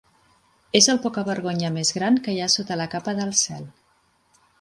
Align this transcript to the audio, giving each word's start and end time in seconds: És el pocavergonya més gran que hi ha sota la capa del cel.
És 0.77 0.85
el 0.93 0.99
pocavergonya 1.03 1.69
més 1.75 1.91
gran 1.97 2.17
que 2.29 2.33
hi 2.37 2.41
ha 2.45 2.47
sota 2.53 2.79
la 2.81 2.87
capa 2.95 3.15
del 3.21 3.35
cel. 3.43 3.69